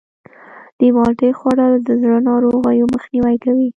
[0.79, 3.67] د مالټې خوړل د زړه د ناروغیو مخنیوی کوي.